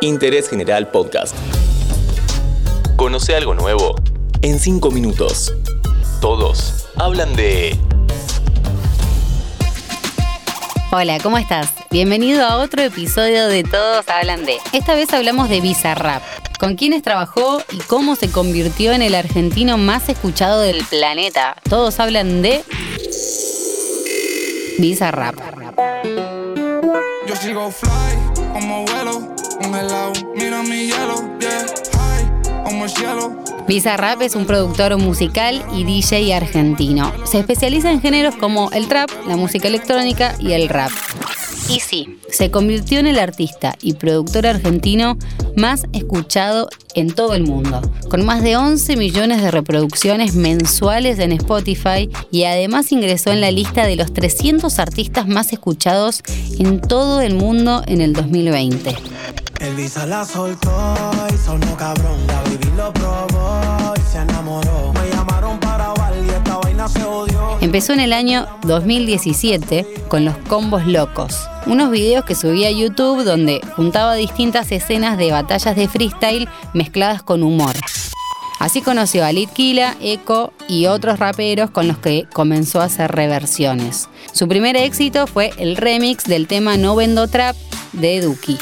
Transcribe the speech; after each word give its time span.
Interés 0.00 0.48
General 0.48 0.88
Podcast. 0.88 1.34
Conoce 2.96 3.34
algo 3.34 3.54
nuevo 3.54 3.96
en 4.42 4.58
5 4.58 4.90
minutos. 4.90 5.52
Todos 6.20 6.88
hablan 6.96 7.34
de... 7.36 7.76
Hola, 10.90 11.18
¿cómo 11.22 11.36
estás? 11.36 11.72
Bienvenido 11.90 12.44
a 12.44 12.58
otro 12.58 12.82
episodio 12.82 13.48
de 13.48 13.64
Todos 13.64 14.08
hablan 14.08 14.46
de. 14.46 14.56
Esta 14.72 14.94
vez 14.94 15.12
hablamos 15.12 15.48
de 15.48 15.60
Bizarrap, 15.60 16.22
con 16.58 16.76
quienes 16.76 17.02
trabajó 17.02 17.60
y 17.70 17.78
cómo 17.78 18.16
se 18.16 18.30
convirtió 18.30 18.92
en 18.92 19.02
el 19.02 19.14
argentino 19.14 19.76
más 19.76 20.08
escuchado 20.08 20.60
del 20.60 20.82
planeta. 20.84 21.56
Todos 21.68 22.00
hablan 22.00 22.40
de 22.40 22.64
Bizarrap. 24.78 25.36
Sigo 27.40 27.70
fly. 27.70 28.08
Bizarrap 33.68 34.22
es 34.22 34.34
un 34.34 34.46
productor 34.46 34.96
musical 34.96 35.62
y 35.74 35.84
DJ 35.84 36.34
argentino. 36.34 37.12
Se 37.26 37.38
especializa 37.38 37.90
en 37.92 38.00
géneros 38.00 38.34
como 38.36 38.70
el 38.72 38.88
trap, 38.88 39.10
la 39.26 39.36
música 39.36 39.68
electrónica 39.68 40.34
y 40.38 40.52
el 40.52 40.68
rap. 40.68 40.90
Y 41.68 41.80
sí, 41.80 42.18
se 42.30 42.50
convirtió 42.50 42.98
en 42.98 43.06
el 43.06 43.18
artista 43.18 43.74
y 43.82 43.94
productor 43.94 44.46
argentino 44.46 45.18
más 45.56 45.84
escuchado 45.92 46.68
en 46.94 47.12
todo 47.12 47.34
el 47.34 47.44
mundo, 47.44 47.80
con 48.08 48.24
más 48.24 48.42
de 48.42 48.56
11 48.56 48.96
millones 48.96 49.42
de 49.42 49.50
reproducciones 49.50 50.34
mensuales 50.34 51.18
en 51.18 51.32
Spotify 51.32 52.08
y 52.30 52.44
además 52.44 52.90
ingresó 52.90 53.30
en 53.30 53.40
la 53.40 53.50
lista 53.50 53.86
de 53.86 53.96
los 53.96 54.12
300 54.12 54.78
artistas 54.78 55.28
más 55.28 55.52
escuchados 55.52 56.22
en 56.58 56.80
todo 56.80 57.20
el 57.20 57.34
mundo 57.34 57.82
en 57.86 58.00
el 58.00 58.14
2020. 58.14 58.96
El 59.60 59.74
visa 59.74 60.06
la 60.06 60.24
soltó 60.24 60.70
y 61.32 61.36
sonó 61.36 61.76
cabrón. 61.76 62.26
La 62.28 62.42
baby 62.42 62.70
lo 62.76 62.92
probó 62.92 63.27
Empezó 67.68 67.92
en 67.92 68.00
el 68.00 68.14
año 68.14 68.46
2017 68.62 69.86
con 70.08 70.24
los 70.24 70.34
combos 70.48 70.86
locos, 70.86 71.36
unos 71.66 71.90
videos 71.90 72.24
que 72.24 72.34
subía 72.34 72.68
a 72.68 72.70
YouTube 72.70 73.24
donde 73.24 73.60
juntaba 73.76 74.14
distintas 74.14 74.72
escenas 74.72 75.18
de 75.18 75.32
batallas 75.32 75.76
de 75.76 75.86
freestyle 75.86 76.48
mezcladas 76.72 77.22
con 77.22 77.42
humor. 77.42 77.74
Así 78.58 78.80
conoció 78.80 79.22
a 79.22 79.32
Litkila, 79.32 79.96
Echo 80.00 80.54
y 80.66 80.86
otros 80.86 81.18
raperos 81.18 81.68
con 81.68 81.86
los 81.86 81.98
que 81.98 82.26
comenzó 82.32 82.80
a 82.80 82.84
hacer 82.84 83.12
reversiones. 83.12 84.08
Su 84.32 84.48
primer 84.48 84.74
éxito 84.74 85.26
fue 85.26 85.50
el 85.58 85.76
remix 85.76 86.24
del 86.24 86.46
tema 86.46 86.78
No 86.78 86.96
Vendo 86.96 87.28
Trap 87.28 87.54
de 87.92 88.22
Duki. 88.22 88.56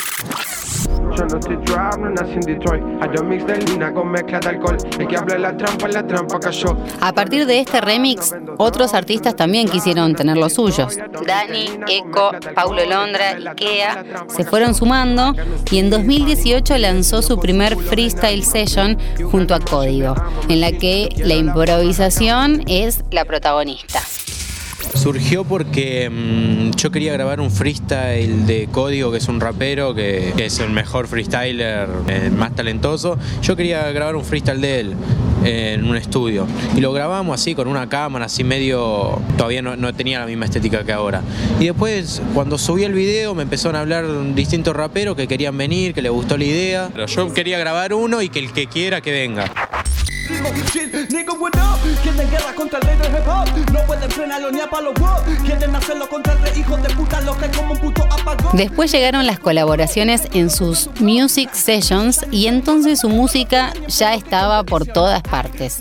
Yo 1.17 1.25
no 1.25 1.39
estoy 1.39 1.57
trap, 1.65 1.99
no 1.99 2.11
nací 2.11 2.35
en 2.35 2.41
Detroit. 2.41 2.83
Hay 3.01 3.09
un 3.19 3.29
mix 3.29 3.47
de 3.47 3.57
lina 3.57 3.93
con 3.93 4.11
mezcla 4.11 4.39
de 4.39 4.49
alcohol. 4.51 4.77
El 4.99 5.09
que 5.09 5.17
habla 5.17 5.39
la 5.39 5.57
trampa, 5.57 5.89
la 5.89 6.07
trampa 6.07 6.39
cayó. 6.39 6.77
A 7.01 7.13
partir 7.13 7.47
de 7.47 7.61
este 7.61 7.81
remix, 7.81 8.35
otros 8.59 8.93
artistas 8.93 9.35
también 9.35 9.67
quisieron 9.69 10.15
tener 10.15 10.37
los 10.37 10.53
suyos. 10.53 10.97
Dani, 11.27 11.81
Eco, 11.89 12.33
Paulo 12.55 12.85
Londra, 12.85 13.37
Ikea 13.51 14.05
se 14.29 14.45
fueron 14.45 14.75
sumando 14.75 15.35
y 15.71 15.79
en 15.79 15.89
2018 15.89 16.77
lanzó 16.77 17.23
su 17.23 17.39
primer 17.39 17.77
freestyle 17.77 18.45
session 18.45 18.99
junto 19.31 19.55
a 19.55 19.61
Código, 19.61 20.15
en 20.49 20.61
la 20.61 20.73
que 20.73 21.09
la 21.17 21.35
improvisación 21.35 22.63
es 22.67 23.03
la 23.11 23.25
protagonista. 23.25 24.01
Surgió 24.95 25.45
porque 25.45 26.11
mm, 26.11 26.77
yo 26.77 26.91
quería 26.91 27.13
grabar 27.13 27.41
un 27.41 27.51
freestyle 27.51 28.47
de 28.47 28.69
Código, 28.71 29.11
que 29.11 29.19
es 29.19 29.29
un 29.29 29.41
rapero, 29.41 29.95
que, 29.95 30.33
es 30.37 30.59
el 30.59 30.71
mejor 30.71 31.07
freestyler, 31.09 31.89
el 32.09 32.33
más 32.33 32.55
talentoso. 32.55 33.19
Yo 33.43 33.57
quería 33.57 33.91
grabar 33.93 34.17
un 34.17 34.25
freestyle 34.25 34.61
de 34.61 34.81
él 34.81 34.95
eh, 35.45 35.75
en 35.75 35.85
un 35.85 35.97
estudio. 35.97 36.47
Y 36.75 36.81
lo 36.81 36.93
grabamos 36.93 37.41
así, 37.41 37.55
con 37.55 37.69
una 37.69 37.89
cámara, 37.89 38.27
así 38.27 38.45
medio... 38.45 39.21
Todavía 39.37 39.63
no, 39.63 39.95
tenía 39.95 40.19
la 40.19 40.27
misma 40.27 40.47
estética 40.47 40.85
que 40.85 40.93
ahora. 40.93 41.23
Y 41.61 41.67
después, 41.67 42.23
cuando 42.35 42.59
subí 42.59 42.85
el 42.85 42.93
video, 42.93 43.35
me 43.35 43.43
empezaron 43.43 43.77
a 43.77 43.81
hablar 43.81 44.07
distintos 44.35 44.75
raperos 44.75 45.17
que 45.17 45.27
querían 45.29 45.57
venir, 45.57 45.95
que 45.95 46.03
les 46.03 46.13
gustó 46.13 46.37
la 46.37 46.45
idea. 46.45 46.91
Yo 47.07 47.33
quería 47.33 47.59
grabar 47.59 47.93
uno 47.95 48.23
y 48.23 48.29
que 48.29 48.39
el 48.39 48.53
que 48.53 48.67
quiera 48.67 49.01
que 49.01 49.13
venga. 49.13 49.53
Después 58.53 58.93
llegaron 58.93 59.27
las 59.27 59.39
colaboraciones 59.39 60.23
en 60.33 60.51
sus 60.51 60.89
music 61.01 61.53
sessions 61.53 62.25
y 62.31 62.47
entonces 62.47 63.01
su 63.01 63.09
música 63.09 63.73
ya 63.89 64.15
estaba 64.15 64.63
por 64.65 64.87
todas 64.87 65.23
partes. 65.23 65.81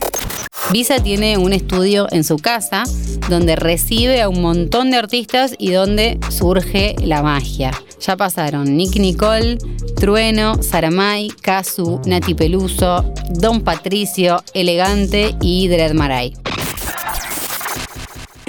Visa 0.71 0.99
tiene 1.01 1.37
un 1.37 1.53
estudio 1.53 2.07
en 2.11 2.23
su 2.23 2.37
casa 2.37 2.83
donde 3.29 3.55
recibe 3.55 4.21
a 4.21 4.29
un 4.29 4.41
montón 4.41 4.91
de 4.91 4.97
artistas 4.97 5.55
y 5.57 5.71
donde 5.71 6.19
surge 6.29 6.95
la 7.03 7.21
magia. 7.21 7.71
Ya 7.99 8.17
pasaron 8.17 8.75
Nick 8.75 8.97
Nicole, 8.97 9.57
Trueno, 9.95 10.61
Saramay, 10.61 11.29
Kazu, 11.41 12.01
Nati 12.05 12.33
Peluso, 12.33 13.13
Don 13.29 13.61
Patricio, 13.61 14.43
Elegante 14.53 15.35
y 15.41 15.67
Dread 15.67 15.93
Marai. 15.93 16.33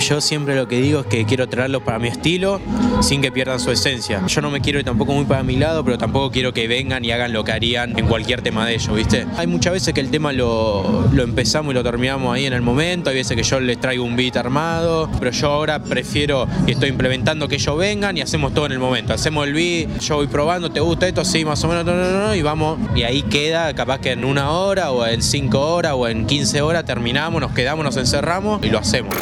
Yo 0.08 0.20
siempre 0.20 0.54
lo 0.54 0.68
que 0.68 0.80
digo 0.80 1.00
es 1.00 1.06
que 1.06 1.24
quiero 1.24 1.48
traerlos 1.48 1.82
para 1.82 1.98
mi 1.98 2.06
estilo 2.06 2.60
sin 3.00 3.20
que 3.20 3.32
pierdan 3.32 3.58
su 3.58 3.72
esencia. 3.72 4.24
Yo 4.28 4.40
no 4.40 4.52
me 4.52 4.60
quiero 4.60 4.78
ir 4.78 4.84
tampoco 4.84 5.12
muy 5.12 5.24
para 5.24 5.42
mi 5.42 5.56
lado, 5.56 5.84
pero 5.84 5.98
tampoco 5.98 6.30
quiero 6.30 6.52
que 6.52 6.68
vengan 6.68 7.04
y 7.04 7.10
hagan 7.10 7.32
lo 7.32 7.42
que 7.42 7.50
harían 7.50 7.98
en 7.98 8.06
cualquier 8.06 8.40
tema 8.40 8.64
de 8.66 8.74
ellos, 8.74 8.94
¿viste? 8.94 9.26
Hay 9.36 9.48
muchas 9.48 9.72
veces 9.72 9.92
que 9.94 10.00
el 10.00 10.12
tema 10.12 10.32
lo, 10.32 11.08
lo 11.12 11.24
empezamos 11.24 11.72
y 11.72 11.74
lo 11.74 11.82
terminamos 11.82 12.32
ahí 12.32 12.46
en 12.46 12.52
el 12.52 12.62
momento, 12.62 13.10
hay 13.10 13.16
veces 13.16 13.36
que 13.36 13.42
yo 13.42 13.58
les 13.58 13.80
traigo 13.80 14.04
un 14.04 14.14
beat 14.14 14.36
armado, 14.36 15.10
pero 15.18 15.32
yo 15.32 15.50
ahora 15.50 15.82
prefiero 15.82 16.46
y 16.68 16.70
estoy 16.70 16.90
implementando 16.90 17.48
que 17.48 17.56
ellos 17.56 17.76
vengan 17.76 18.16
y 18.16 18.20
hacemos 18.20 18.54
todo 18.54 18.66
en 18.66 18.72
el 18.72 18.78
momento. 18.78 19.12
Hacemos 19.12 19.44
el 19.44 19.54
beat, 19.54 19.98
yo 19.98 20.16
voy 20.16 20.28
probando, 20.28 20.70
¿te 20.70 20.78
gusta 20.78 21.08
esto? 21.08 21.24
Sí, 21.24 21.44
más 21.44 21.64
o 21.64 21.68
menos, 21.68 21.84
no, 21.84 21.96
no, 21.96 22.28
no, 22.28 22.32
y 22.32 22.42
vamos. 22.42 22.78
Y 22.94 23.02
ahí 23.02 23.22
queda, 23.22 23.74
capaz 23.74 23.98
que 23.98 24.12
en 24.12 24.24
una 24.24 24.52
hora 24.52 24.92
o 24.92 25.04
en 25.04 25.20
cinco 25.20 25.74
horas 25.74 25.94
o 25.96 26.06
en 26.06 26.28
15 26.28 26.62
horas 26.62 26.84
terminamos, 26.84 27.40
nos 27.40 27.50
quedamos, 27.50 27.84
nos 27.84 27.96
encerramos 27.96 28.64
y 28.64 28.70
lo 28.70 28.78
hacemos. 28.78 29.16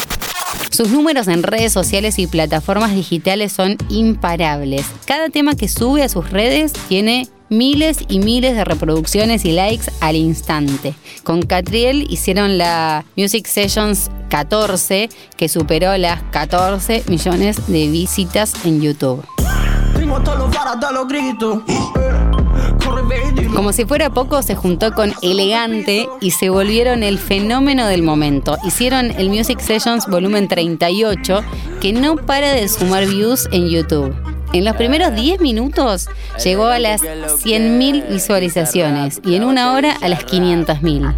Sus 0.75 0.89
números 0.89 1.29
en 1.29 1.45
redes 1.45 1.73
sociales 1.73 2.19
y 2.19 2.27
plataformas 2.27 2.97
digitales 2.97 3.53
son 3.53 3.77
imparables. 3.91 4.85
Cada 5.07 5.29
tema 5.29 5.55
que 5.55 5.69
sube 5.69 6.03
a 6.03 6.09
sus 6.09 6.31
redes 6.31 6.73
tiene 6.89 7.29
miles 7.49 7.99
y 8.09 8.19
miles 8.19 8.57
de 8.57 8.65
reproducciones 8.65 9.45
y 9.45 9.53
likes 9.53 9.85
al 10.01 10.17
instante. 10.17 10.97
Con 11.23 11.43
Catriel 11.43 12.11
hicieron 12.11 12.59
la 12.59 13.05
Music 13.17 13.47
Sessions 13.47 14.11
14, 14.31 15.11
que 15.37 15.49
superó 15.49 15.97
las 15.97 16.25
14 16.33 17.05
millones 17.07 17.69
de 17.69 17.87
visitas 17.87 18.53
en 18.65 18.83
YouTube. 18.83 19.25
Como 23.55 23.73
si 23.73 23.85
fuera 23.85 24.11
poco, 24.11 24.43
se 24.43 24.57
juntó 24.57 24.93
con 24.93 25.15
Elegante 25.23 26.09
y 26.21 26.33
se 26.33 26.51
volvieron 26.51 27.03
el 27.05 27.19
fenómeno 27.19 27.87
del 27.87 28.03
momento. 28.03 28.59
Hicieron 28.65 29.13
el 29.13 29.29
Music 29.29 29.61
Sessions 29.61 30.07
volumen 30.09 30.49
38, 30.49 31.41
que 31.81 31.93
no 31.93 32.17
para 32.17 32.53
de 32.53 32.69
sumar 32.69 33.07
views 33.07 33.49
en 33.53 33.69
YouTube. 33.69 34.15
En 34.53 34.65
los 34.65 34.77
primeros 34.77 35.15
10 35.15 35.41
minutos 35.41 36.09
llegó 36.43 36.67
a 36.67 36.79
las 36.79 37.03
100.000 37.03 38.09
visualizaciones 38.09 39.21
y 39.25 39.35
en 39.37 39.45
una 39.45 39.73
hora 39.73 39.97
a 40.01 40.09
las 40.09 40.25
500.000. 40.27 41.15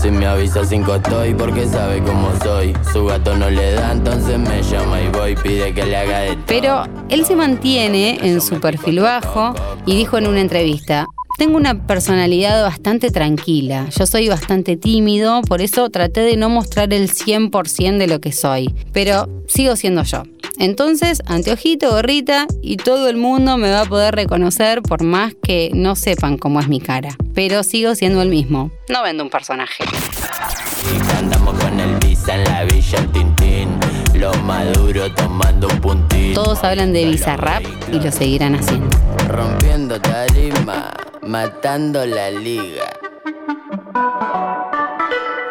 Si 0.00 0.10
me 0.10 0.26
avisa 0.26 0.64
cinco 0.64 0.94
estoy 0.94 1.34
porque 1.34 1.66
sabe 1.66 2.02
cómo 2.02 2.30
soy. 2.42 2.72
Su 2.92 3.06
gato 3.06 3.36
no 3.36 3.50
le 3.50 3.72
da, 3.72 3.92
entonces 3.92 4.38
me 4.38 4.62
llama 4.62 5.00
y 5.02 5.08
voy, 5.08 5.36
pide 5.36 5.74
que 5.74 5.84
le 5.84 5.96
haga 5.96 6.20
de 6.20 6.36
todo. 6.36 6.44
Pero 6.46 6.84
él 7.08 7.24
se 7.24 7.36
mantiene 7.36 8.18
en 8.22 8.40
su 8.40 8.60
perfil 8.60 9.00
bajo 9.00 9.54
y 9.84 9.96
dijo 9.96 10.16
en 10.16 10.26
una 10.26 10.40
entrevista, 10.40 11.06
tengo 11.40 11.56
una 11.56 11.86
personalidad 11.86 12.62
bastante 12.62 13.10
tranquila, 13.10 13.88
yo 13.98 14.04
soy 14.04 14.28
bastante 14.28 14.76
tímido, 14.76 15.40
por 15.40 15.62
eso 15.62 15.88
traté 15.88 16.20
de 16.20 16.36
no 16.36 16.50
mostrar 16.50 16.92
el 16.92 17.08
100% 17.10 17.96
de 17.96 18.06
lo 18.06 18.20
que 18.20 18.30
soy, 18.30 18.74
pero 18.92 19.26
sigo 19.48 19.74
siendo 19.74 20.02
yo. 20.02 20.24
Entonces, 20.58 21.22
anteojito, 21.24 21.92
gorrita 21.92 22.46
y 22.60 22.76
todo 22.76 23.08
el 23.08 23.16
mundo 23.16 23.56
me 23.56 23.70
va 23.70 23.80
a 23.80 23.84
poder 23.86 24.14
reconocer 24.16 24.82
por 24.82 25.02
más 25.02 25.32
que 25.42 25.70
no 25.72 25.96
sepan 25.96 26.36
cómo 26.36 26.60
es 26.60 26.68
mi 26.68 26.78
cara. 26.78 27.16
Pero 27.34 27.62
sigo 27.62 27.94
siendo 27.94 28.20
el 28.20 28.28
mismo. 28.28 28.70
No 28.90 29.02
vendo 29.02 29.24
un 29.24 29.30
personaje. 29.30 29.84
Todos 36.34 36.64
hablan 36.64 36.92
de 36.92 37.06
Bizarrap 37.06 37.62
y 37.90 37.98
lo 37.98 38.12
seguirán 38.12 38.56
haciendo. 38.56 38.98
Rompiendo 39.26 39.98
tarima, 39.98 40.92
matando 41.30 42.04
la 42.06 42.28
liga. 42.28 42.90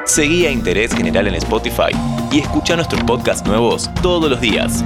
Seguí 0.06 0.46
a 0.46 0.52
Interés 0.52 0.94
General 0.94 1.26
en 1.28 1.36
Spotify 1.36 1.96
y 2.32 2.40
escucha 2.40 2.76
nuestros 2.76 3.02
podcasts 3.04 3.48
nuevos 3.48 3.90
todos 4.02 4.30
los 4.30 4.42
días. 4.42 4.84